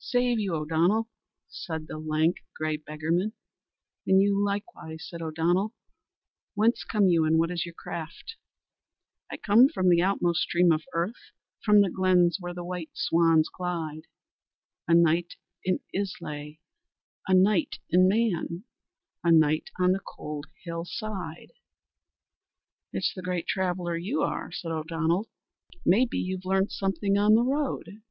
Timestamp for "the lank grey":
1.86-2.76